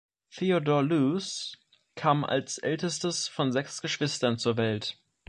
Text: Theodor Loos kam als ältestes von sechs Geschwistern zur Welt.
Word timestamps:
Theodor 0.31 0.81
Loos 0.81 1.57
kam 1.95 2.25
als 2.25 2.57
ältestes 2.57 3.27
von 3.27 3.51
sechs 3.51 3.83
Geschwistern 3.83 4.39
zur 4.39 4.57
Welt. 4.57 4.97